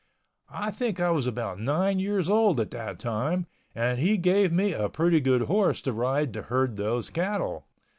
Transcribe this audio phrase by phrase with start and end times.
[0.49, 4.73] I think I was about nine years old at that time and he gave me
[4.73, 7.67] a pretty good horse to ride to herd those cattle.